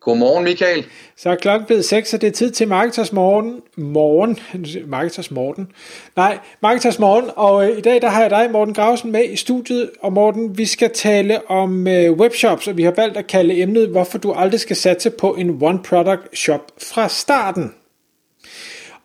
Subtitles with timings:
[0.00, 0.84] Godmorgen, Michael.
[1.16, 3.60] Så er klokken blevet 6, og det er tid til Marketers Morgen.
[3.76, 4.38] Morgen.
[4.86, 5.72] Marketers Morgen.
[6.16, 7.30] Nej, Marketers Morgen.
[7.36, 9.90] Og øh, i dag der har jeg dig, Morten Grausen, med i studiet.
[10.00, 13.88] Og Morten, vi skal tale om øh, webshops, og vi har valgt at kalde emnet,
[13.88, 17.74] hvorfor du aldrig skal satse på en one-product shop fra starten.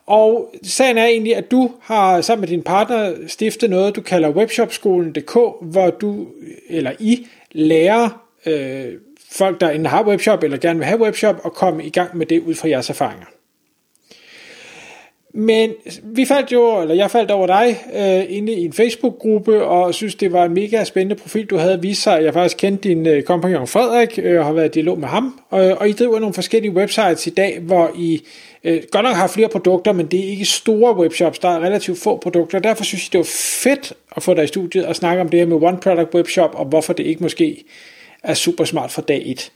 [0.06, 4.30] Og sagen er egentlig, at du har sammen med din partner stiftet noget, du kalder
[4.30, 6.26] webshopskolen.dk, hvor du,
[6.68, 8.92] eller I, lærer øh,
[9.34, 12.26] folk, der enten har webshop eller gerne vil have webshop, og komme i gang med
[12.26, 13.26] det ud fra jeres erfaringer.
[15.36, 19.94] Men vi faldt jo, eller jeg faldt over dig øh, inde i en Facebook-gruppe, og
[19.94, 22.24] synes, det var en mega spændende profil, du havde vist sig.
[22.24, 25.40] Jeg faktisk kendte din øh, kompagnon Frederik, øh, og har været i dialog med ham.
[25.50, 28.22] Og, og I driver nogle forskellige websites i dag, hvor I
[28.64, 31.38] øh, godt nok har flere produkter, men det er ikke store webshops.
[31.38, 32.58] Der er relativt få produkter.
[32.58, 33.30] Derfor synes jeg, det var
[33.62, 36.54] fedt at få dig i studiet og snakke om det her med One Product Webshop,
[36.54, 37.64] og hvorfor det ikke måske
[38.24, 39.52] er super smart fra dag 1.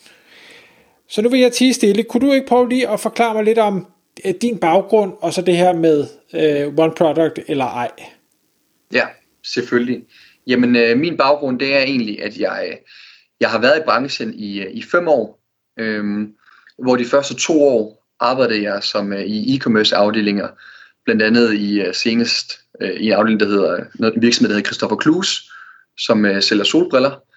[1.09, 2.03] Så nu vil jeg tige stille.
[2.03, 3.87] Kunne du ikke prøve lige at forklare mig lidt om
[4.25, 7.91] øh, din baggrund, og så det her med øh, One Product eller ej?
[8.93, 9.07] Ja,
[9.45, 10.05] selvfølgelig.
[10.47, 12.79] Jamen, øh, min baggrund, det er egentlig, at jeg,
[13.41, 15.41] jeg har været i branchen i, øh, i fem år,
[15.79, 16.29] øh,
[16.79, 20.49] hvor de første to år arbejdede jeg som øh, i e-commerce afdelinger,
[21.05, 24.55] blandt andet i øh, senest øh, i en afdeling, der hedder, noget, en virksomhed, der
[24.55, 25.53] hedder Christopher Klus,
[25.99, 27.28] som øh, sælger solbriller.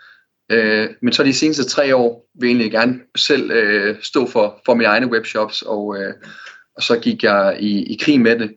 [0.52, 4.62] Øh, men så de seneste tre år vil jeg egentlig gerne selv øh, stå for,
[4.66, 6.14] for mine egne webshops, og, øh,
[6.76, 8.56] og så gik jeg i, i krig med det.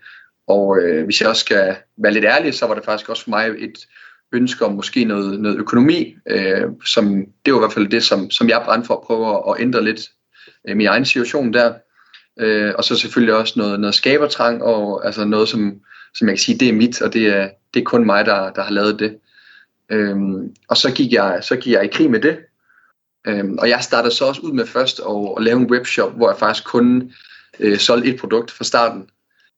[0.49, 3.31] Og øh, hvis jeg også skal være lidt ærlig, så var det faktisk også for
[3.31, 3.79] mig et
[4.33, 8.31] ønske om måske noget, noget økonomi, øh, som det var i hvert fald det, som,
[8.31, 10.01] som jeg brændte for at prøve at, at ændre lidt
[10.69, 11.75] øh, min egen situation der.
[12.41, 15.81] Øh, og så selvfølgelig også noget, noget skabertrang, og altså noget, som,
[16.15, 18.51] som jeg kan sige, det er mit, og det er, det er kun mig, der,
[18.53, 19.19] der har lavet det.
[19.91, 22.39] Øhm, og så gik, jeg, så gik jeg i krig med det.
[23.27, 26.31] Øhm, og jeg startede så også ud med først at, at lave en webshop, hvor
[26.31, 27.13] jeg faktisk kun
[27.61, 29.09] øh, solgte et produkt fra starten.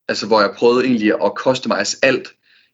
[0.09, 2.29] Altså hvor jeg prøvede egentlig at customize alt.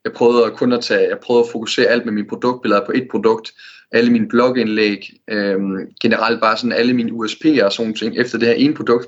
[0.04, 2.92] Jeg prøvede at kun at tage, jeg prøvede at fokusere alt med mine produktbilleder på
[2.94, 3.52] et produkt,
[3.92, 8.48] alle mine blogindlæg, øhm, generelt bare sådan alle mine USP'er og sådan ting efter det
[8.48, 9.06] her ene produkt.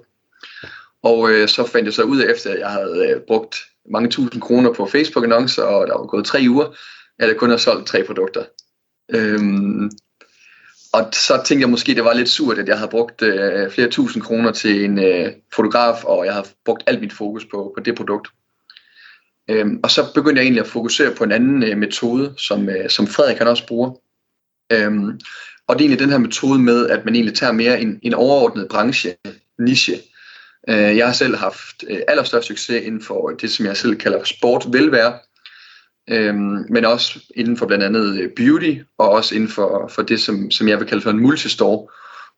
[1.03, 3.57] Og øh, så fandt jeg så ud af, efter at jeg havde øh, brugt
[3.91, 6.77] mange tusind kroner på Facebook-annoncer, og der var gået tre uger,
[7.19, 8.45] at jeg kun har solgt tre produkter.
[9.15, 9.91] Øhm,
[10.93, 13.89] og så tænkte jeg måske, det var lidt surt, at jeg havde brugt øh, flere
[13.89, 17.83] tusind kroner til en øh, fotograf, og jeg havde brugt alt mit fokus på, på
[17.85, 18.29] det produkt.
[19.51, 22.91] Øhm, og så begyndte jeg egentlig at fokusere på en anden øh, metode, som, øh,
[22.91, 23.93] som Frederik han også bruger.
[24.73, 25.21] Øhm,
[25.67, 28.15] og det er egentlig den her metode med, at man egentlig tager mere en, en
[28.15, 29.15] overordnet branche,
[29.59, 29.95] niche.
[30.69, 34.25] Øh, jeg har selv haft øh, allerstørst succes inden for det, som jeg selv kalder
[34.25, 35.19] sport velvære,
[36.11, 40.21] øhm, men også inden for blandt andet øh, beauty, og også inden for, for det,
[40.21, 41.89] som, som jeg vil kalde for en multistore,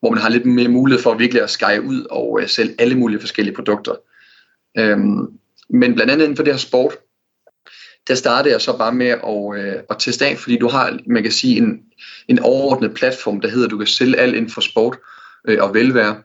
[0.00, 2.94] hvor man har lidt mere mulighed for virkelig at skære ud og øh, sælge alle
[2.94, 3.94] mulige forskellige produkter.
[4.78, 5.28] Øhm,
[5.68, 6.92] men blandt andet inden for det her sport,
[8.08, 11.22] der startede jeg så bare med at, øh, at teste af, fordi du har, man
[11.22, 11.80] kan sige, en,
[12.28, 14.98] en overordnet platform, der hedder, at du kan sælge alt inden for sport
[15.48, 16.22] øh, og velvære.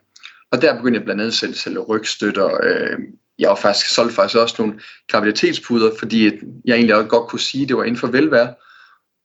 [0.50, 2.98] Og der begyndte jeg blandt andet selv at sælge rygstøtter, øh,
[3.42, 6.24] jeg har faktisk solgt faktisk også nogle graviditetspuder, fordi
[6.64, 8.54] jeg egentlig også godt kunne sige, at det var inden for velvære.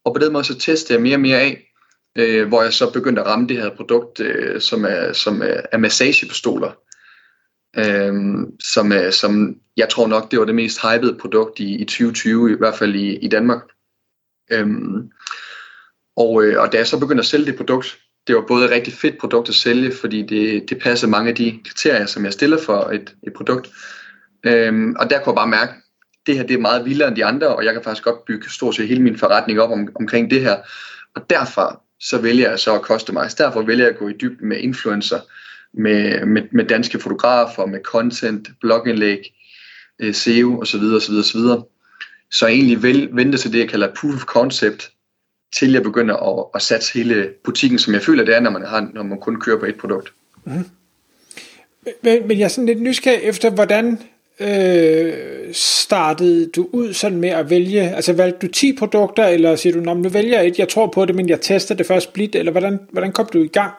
[0.06, 1.74] Og på den måde så testede jeg mere og mere af,
[2.18, 5.62] øh, hvor jeg så begyndte at ramme det her produkt, øh, som er, som er,
[5.72, 6.72] er massagepistoler.
[7.78, 8.14] Øh,
[8.64, 12.52] som, er, som jeg tror nok, det var det mest hypede produkt i, i 2020,
[12.52, 13.62] i hvert fald i, i Danmark.
[14.52, 14.68] Øh,
[16.18, 18.72] og, øh, og da jeg så begyndte at sælge det produkt, det var både et
[18.72, 22.34] rigtig fedt produkt at sælge, fordi det, det passer mange af de kriterier, som jeg
[22.34, 23.70] stiller for et, et produkt.
[24.44, 25.78] Øhm, og der kunne jeg bare mærke, at
[26.28, 28.50] det her det er meget vildere end de andre, og jeg kan faktisk godt bygge
[28.50, 30.58] stort set hele min forretning op om, omkring det her.
[31.16, 33.38] Og derfor så vælger jeg så at customize.
[33.38, 35.20] Derfor vælger jeg at gå i dybden med influencer,
[35.74, 39.20] med, med, med danske fotografer, med content, blogindlæg,
[40.00, 40.82] øh, SEO osv.
[40.82, 41.40] osv., osv.
[42.32, 44.92] Så jeg egentlig vel, vente til det, jeg kalder proof of concept,
[45.56, 48.66] til jeg begynder at, at satse hele butikken, som jeg føler, det er, når man,
[48.66, 50.14] har, når man kun kører på et produkt.
[50.46, 50.66] Mm.
[52.04, 54.00] Men, men jeg er sådan lidt nysgerrig efter, hvordan
[54.40, 55.14] øh,
[55.54, 59.94] startede du ud sådan med at vælge, altså valgte du 10 produkter, eller siger du,
[59.94, 62.52] nu vælger jeg et, jeg tror på det, men jeg tester det først blidt, eller
[62.52, 63.74] hvordan, hvordan kom du i gang?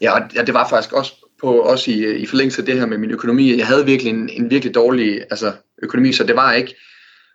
[0.00, 2.98] Ja, ja det var faktisk også på også i, i forlængelse af det her med
[2.98, 3.58] min økonomi.
[3.58, 5.52] Jeg havde virkelig en, en virkelig dårlig altså,
[5.82, 6.76] økonomi, så det var ikke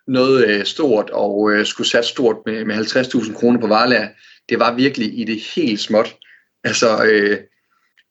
[0.08, 4.08] noget øh, stort og øh, skulle sat stort med, med 50.000 kroner på varelager.
[4.50, 6.16] Det var virkelig i det helt småt.
[6.64, 7.38] Altså, øh,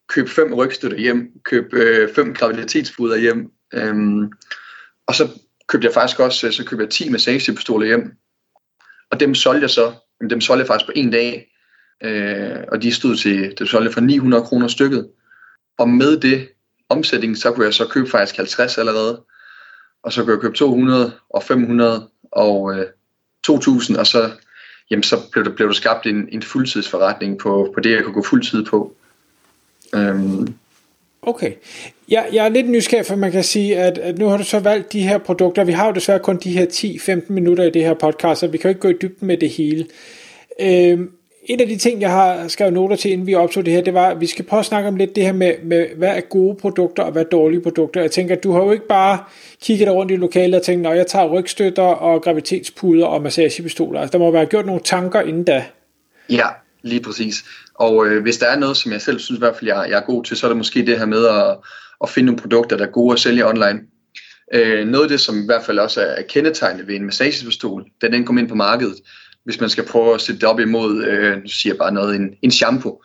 [0.08, 4.32] køb fem rygstøtter hjem, køb øh, fem graviditetspuder hjem, øhm,
[5.06, 5.28] og så
[5.66, 8.16] købte jeg faktisk også, øh, så købte jeg 10 med safety-pistoler hjem,
[9.10, 9.92] og dem solgte jeg så,
[10.30, 11.52] dem solgte jeg faktisk på en dag,
[12.02, 15.08] øh, og de stod til, det solgte for 900 kroner stykket,
[15.78, 16.48] og med det
[16.88, 19.24] omsætning, så kunne jeg så købe faktisk 50 allerede,
[20.02, 22.86] og så kunne jeg købe 200 og 500 og øh,
[23.44, 24.30] 2000, og så,
[24.90, 28.14] jamen, så blev der, blev der skabt en, en fuldtidsforretning på, på det, jeg kunne
[28.14, 28.96] gå fuldtid på.
[29.94, 30.54] Øhm.
[31.26, 31.52] Okay.
[32.08, 34.58] Jeg, jeg er lidt nysgerrig, for man kan sige, at, at nu har du så
[34.58, 35.64] valgt de her produkter.
[35.64, 38.58] Vi har jo desværre kun de her 10-15 minutter i det her podcast, så vi
[38.58, 39.86] kan jo ikke gå i dybden med det hele.
[40.60, 41.10] Øhm,
[41.44, 43.94] en af de ting, jeg har skrevet noter til, inden vi optog det her, det
[43.94, 46.20] var, at vi skal prøve at snakke om lidt det her med, med hvad er
[46.20, 48.00] gode produkter og hvad er dårlige produkter.
[48.00, 49.18] Jeg tænker, at du har jo ikke bare
[49.62, 54.00] kigget rundt i lokalet og tænkt, at jeg tager rygstøtter og gravitetspuder og massagepistoler.
[54.00, 55.64] Altså, der må være gjort nogle tanker inden da.
[56.30, 56.46] Ja,
[56.82, 57.44] lige præcis.
[57.74, 59.98] Og øh, hvis der er noget, som jeg selv synes i hvert fald, jeg, jeg
[59.98, 61.56] er god til, så er det måske det her med at,
[62.02, 63.80] at finde nogle produkter, der er gode at sælge online.
[64.54, 68.08] Øh, noget af det, som i hvert fald også er kendetegnet ved en massagepistol, da
[68.08, 68.96] den kom ind på markedet,
[69.44, 72.16] hvis man skal prøve at sætte det op imod, øh, nu siger jeg bare noget,
[72.16, 73.02] en, en shampoo.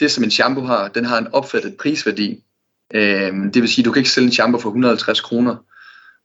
[0.00, 2.44] Det som en shampoo har, den har en opfattet prisværdi.
[2.94, 5.56] Øh, det vil sige, du kan ikke sælge en shampoo for 150 kroner.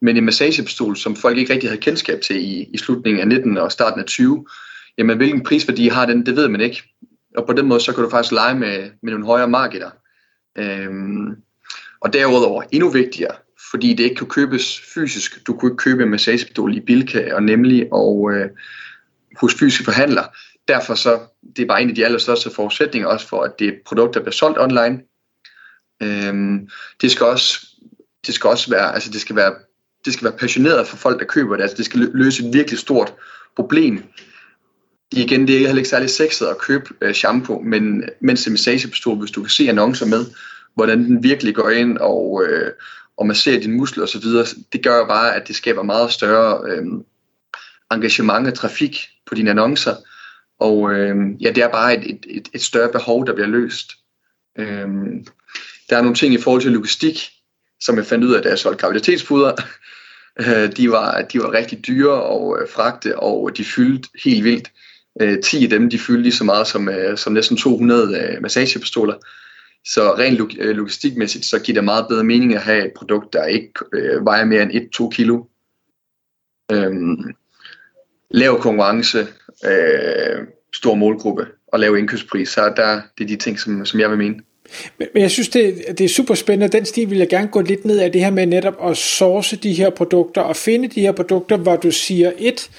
[0.02, 3.58] Men en massagepistol, som folk ikke rigtig havde kendskab til i, i slutningen af 19
[3.58, 4.46] og starten af 20,
[4.98, 6.84] jamen hvilken prisværdi har den, det ved man ikke.
[7.38, 9.90] Og på den måde, så kan du faktisk lege med, med nogle højere markeder.
[10.58, 11.36] Øhm,
[12.02, 13.36] og derudover endnu vigtigere,
[13.72, 15.48] fordi det ikke kan købes fysisk.
[15.48, 18.50] Du kunne ikke købe en massagepistol i Bilka og nemlig og øh,
[19.36, 20.24] hos fysiske forhandler.
[20.68, 21.20] Derfor så,
[21.56, 24.14] det er bare en af de allerstørste forudsætninger også for, at det er et produkt,
[24.14, 25.02] der bliver solgt online.
[26.04, 26.70] Øhm,
[27.02, 27.68] det skal også
[28.28, 29.56] det skal også være, altså det skal være,
[30.06, 31.64] det skal være passioneret for folk, der køber det.
[31.64, 33.14] Altså det skal løse et virkelig stort
[33.56, 34.04] problem
[35.12, 39.18] igen, det er heller ikke særlig sexet at købe øh, shampoo, men mens det massagepistol,
[39.18, 40.26] hvis du kan se annoncer med,
[40.76, 42.72] hvordan den virkelig går ind og, øh,
[43.18, 44.22] og masserer dine muskler osv.,
[44.74, 46.86] det gør jo bare, at det skaber meget større øh,
[47.92, 49.96] engagement og trafik på dine annoncer.
[50.60, 53.92] Og øh, ja, det er bare et, et, et, et større behov, der bliver løst.
[54.60, 54.88] Øh,
[55.90, 57.30] der er nogle ting i forhold til logistik,
[57.80, 59.52] som jeg fandt ud af, da jeg solgte graviditetspuder.
[60.40, 64.72] Øh, de, var, de var rigtig dyre og øh, fragte, og de fyldte helt vildt.
[65.22, 68.42] Øh, 10 af dem de fyldte lige så meget som, øh, som næsten 200 øh,
[68.42, 69.14] massagepistoler.
[69.86, 73.34] Så rent log- øh, logistikmæssigt, så giver det meget bedre mening at have et produkt,
[73.34, 75.44] der ikke øh, vejer mere end 1-2 kilo.
[76.72, 77.34] Øhm,
[78.32, 79.28] lav konkurrence,
[79.66, 82.50] øh, stor målgruppe og lav indkøbspris.
[82.50, 84.36] Så der, det er de ting, som, som jeg vil mene.
[84.98, 86.78] Men, men jeg synes, det, det er super spændende.
[86.78, 89.56] Den stil vil jeg gerne gå lidt ned af det her med netop at source
[89.56, 92.70] de her produkter og finde de her produkter, hvor du siger et,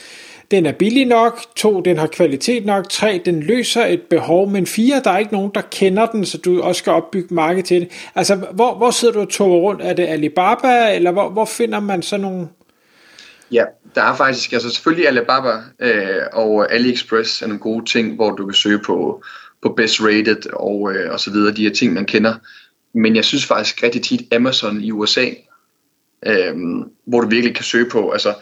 [0.51, 4.67] den er billig nok, to, den har kvalitet nok, tre, den løser et behov, men
[4.67, 7.81] fire, der er ikke nogen, der kender den, så du også skal opbygge marked til
[7.81, 7.91] det.
[8.15, 9.83] Altså, hvor, hvor sidder du og tog rundt?
[9.83, 12.49] Er det Alibaba, eller hvor, hvor finder man sådan nogle...
[13.53, 13.65] Ja,
[13.95, 18.47] der er faktisk, altså selvfølgelig Alibaba øh, og AliExpress er nogle gode ting, hvor du
[18.47, 19.23] kan søge på,
[19.63, 22.35] på best rated og, øh, og så videre, de her ting, man kender.
[22.95, 25.27] Men jeg synes faktisk rigtig tit Amazon i USA,
[26.27, 26.55] øh,
[27.07, 28.35] hvor du virkelig kan søge på, altså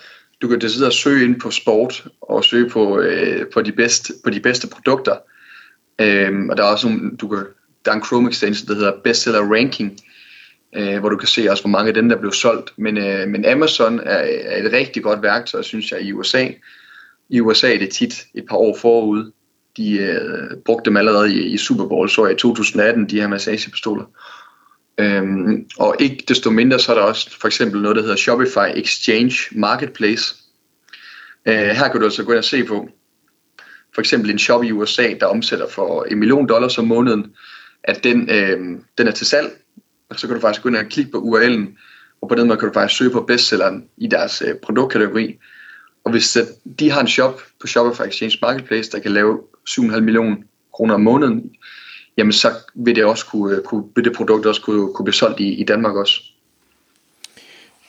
[0.43, 4.31] du kan decideret søge ind på sport og søge på, øh, på, de, bedste, på
[4.31, 5.17] de bedste produkter.
[6.01, 7.45] Øhm, og der er også nogle, du kan,
[7.85, 9.99] der er en Chrome extension, der hedder Bestseller Ranking,
[10.77, 12.73] øh, hvor du kan se også, hvor mange af dem, der blev solgt.
[12.77, 16.49] Men, øh, men Amazon er, er et rigtig godt værktøj, synes jeg, i USA.
[17.29, 19.31] I USA er det tit et par år forud.
[19.77, 24.05] De øh, brugte dem allerede i, i Super Bowl, så i 2018, de her massagepistoler.
[25.01, 28.79] Øhm, og ikke desto mindre, så er der også for eksempel noget, der hedder Shopify
[28.79, 30.35] Exchange Marketplace.
[31.47, 32.89] Øh, her kan du altså gå ind og se på,
[33.95, 37.27] for eksempel en shop i USA, der omsætter for en million dollars om måneden,
[37.85, 38.59] at den, øh,
[38.99, 39.51] den er til salg,
[40.11, 41.79] og så kan du faktisk gå ind og klikke på URL'en,
[42.21, 45.39] og på den måde kan du faktisk søge på bestselleren i deres øh, produktkategori.
[46.05, 46.39] Og hvis
[46.81, 50.37] de har en shop på Shopify Exchange Marketplace, der kan lave 7,5 millioner
[50.75, 51.51] kroner om måneden,
[52.17, 55.41] jamen så vil det også kunne, kunne vil det produkt også kunne, kunne blive solgt
[55.41, 56.23] i, i Danmark også.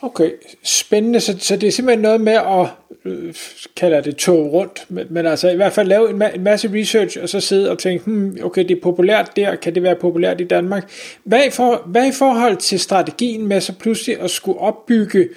[0.02, 0.32] Okay,
[0.64, 1.20] spændende.
[1.20, 2.68] Så, så det er simpelthen noget med at,
[3.06, 3.34] øh,
[3.76, 6.74] kalder det tog rundt, men, men altså i hvert fald lave en, ma- en masse
[6.74, 9.96] research, og så sidde og tænke, hmm, okay, det er populært der, kan det være
[9.96, 10.92] populært i Danmark?
[11.24, 15.30] Hvad i, for, hvad i forhold til strategien med så pludselig at skulle opbygge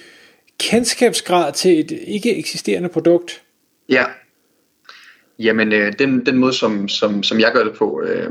[0.58, 3.42] kendskabsgrad til et ikke eksisterende produkt?
[3.88, 4.04] Ja,
[5.38, 8.30] jamen øh, den, den måde, som, som, som jeg gør det på, øh,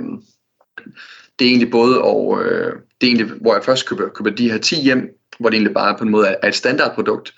[1.40, 4.52] det er egentlig både, og øh, det er egentlig, hvor jeg først køber, køber de
[4.52, 7.34] her 10 hjem, hvor det egentlig bare på en måde er et standardprodukt,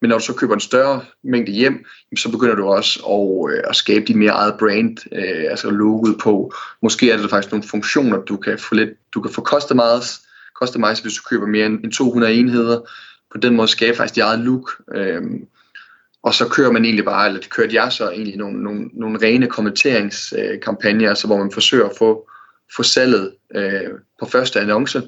[0.00, 1.84] Men når du så køber en større mængde hjem,
[2.16, 6.18] så begynder du også at, øh, at skabe dit mere eget brand, øh, altså logoet
[6.20, 6.52] på.
[6.82, 10.20] Måske er det faktisk nogle funktioner, du kan få lidt, du kan få customize,
[10.54, 12.80] customize hvis du køber mere end 200 enheder.
[13.32, 14.70] På den måde skabe faktisk dit eget look.
[14.94, 15.22] Øh,
[16.22, 19.18] og så kører man egentlig bare, eller det kørte jeg så egentlig nogle, nogle, nogle
[19.22, 22.30] rene kommenteringskampagner, øh, altså hvor man forsøger at få,
[22.76, 25.02] få salget øh, på første annonce.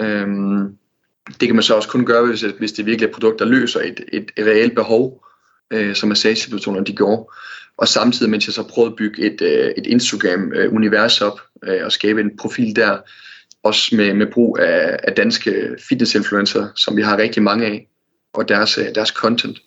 [0.00, 0.76] Øhm,
[1.40, 3.80] det kan man så også kun gøre, hvis, hvis det virkelig er produkter, der løser
[3.80, 5.24] et, et, et reelt behov,
[5.70, 7.30] øh, som massagepersonerne de gjorde.
[7.78, 11.84] Og samtidig, mens jeg så prøvede at bygge et, øh, et Instagram-univers øh, op øh,
[11.84, 12.98] og skabe en profil der,
[13.66, 17.88] også med, med brug af, af danske fitnessinfluencer, som vi har rigtig mange af,
[18.32, 19.58] og deres, øh, deres content.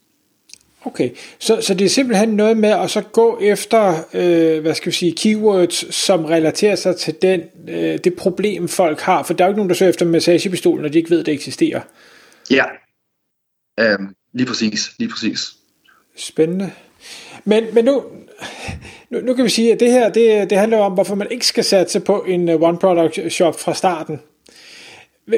[0.85, 1.09] Okay,
[1.39, 4.95] så, så det er simpelthen noget med at så gå efter, øh, hvad skal vi
[4.95, 9.23] sige, keywords, som relaterer sig til den, øh, det problem, folk har.
[9.23, 11.25] For der er jo ikke nogen, der søger efter massagepistolen, når de ikke ved, at
[11.25, 11.81] det eksisterer.
[12.49, 12.63] Ja,
[13.79, 13.99] øh,
[14.33, 15.39] lige præcis, lige præcis.
[16.15, 16.71] Spændende.
[17.45, 18.03] Men, men nu,
[19.09, 21.45] nu, nu kan vi sige, at det her, det, det handler om, hvorfor man ikke
[21.45, 24.19] skal satse på en uh, one-product shop fra starten.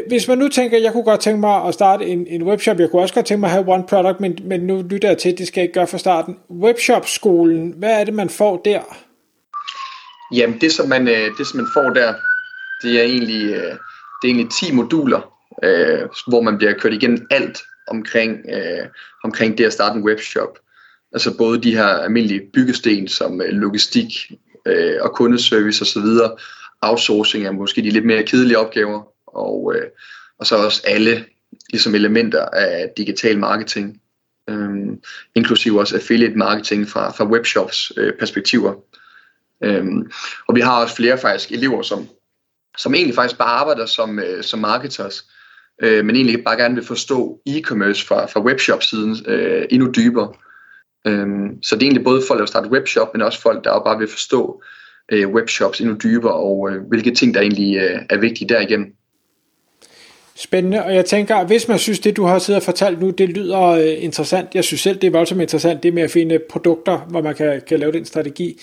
[0.08, 2.90] Hvis man nu tænker, jeg kunne godt tænke mig at starte en, en webshop, jeg
[2.90, 5.32] kunne også godt tænke mig at have one product, men, men nu lytter jeg til,
[5.32, 6.38] at det skal jeg ikke gøre fra starten.
[6.50, 8.82] Webshop-skolen, hvad er det, man får der?
[10.34, 12.14] Jamen, det som man, øh, det, som man får der,
[12.84, 13.72] det er egentlig, øh,
[14.22, 15.34] det er egentlig 10 moduler,
[15.64, 18.88] øh, hvor man bliver kørt igennem alt omkring, øh,
[19.24, 20.60] omkring det at starte en webshop.
[21.14, 24.32] Altså både de her almindelige byggesten som logistik
[25.02, 26.08] og kundeservice osv.,
[26.82, 29.88] outsourcing er måske de lidt mere kedelige opgaver, og, øh,
[30.40, 31.26] og så også alle
[31.70, 34.02] ligesom elementer af digital marketing,
[34.50, 34.70] øh,
[35.36, 38.74] inklusive også affiliate marketing fra, fra webshops øh, perspektiver.
[39.64, 39.86] Øh,
[40.48, 42.08] og vi har også flere faktisk elever, som,
[42.78, 45.26] som egentlig faktisk bare arbejder som, øh, som marketers,
[45.82, 50.34] øh, men egentlig bare gerne vil forstå e-commerce fra, fra webshop-siden øh, endnu dybere.
[51.08, 51.28] Øh,
[51.62, 53.98] så det er egentlig både folk, der vil starte webshop, men også folk, der bare
[53.98, 54.64] vil forstå
[55.12, 58.94] øh, webshops endnu dybere, og øh, hvilke ting, der egentlig øh, er vigtige derigennem.
[60.44, 63.30] Spændende, og jeg tænker, hvis man synes, det du har siddet og fortalt nu, det
[63.30, 66.98] lyder øh, interessant, jeg synes selv, det er voldsomt interessant, det med at finde produkter,
[66.98, 68.62] hvor man kan, kan lave den strategi,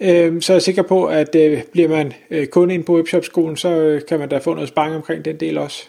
[0.00, 3.56] øh, så er jeg sikker på, at øh, bliver man øh, kunde ind på webshop-skolen,
[3.56, 5.84] så øh, kan man da få noget sparring omkring den del også.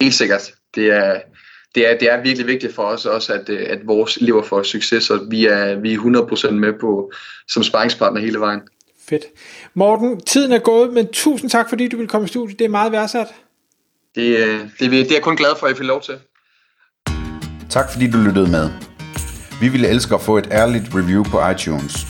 [0.00, 0.54] Helt sikkert.
[0.74, 1.20] Det er,
[1.74, 4.62] det er, det er virkelig vigtigt for os også, at, øh, at vores elever får
[4.62, 7.12] succes, og vi er, vi er 100% med på
[7.48, 8.60] som sparringspartner hele vejen.
[9.08, 9.24] Fedt.
[9.74, 12.58] Morten, tiden er gået, men tusind tak, fordi du vil komme i studiet.
[12.58, 13.26] Det er meget værdsat
[14.16, 16.14] det, øh, det, det er jeg kun glad for, at jeg fik lov til.
[17.70, 18.70] Tak fordi du lyttede med.
[19.60, 22.06] Vi ville elske at få et ærligt review på iTunes.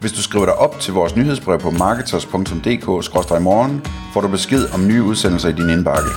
[0.00, 3.82] Hvis du skriver dig op til vores nyhedsbrev på marketers.dk-morgen,
[4.12, 6.10] får du besked om nye udsendelser i din indbakke.